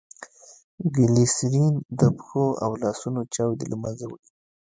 [0.95, 4.27] ګلیسرین دپښو او لاسو چاودي له منځه وړي.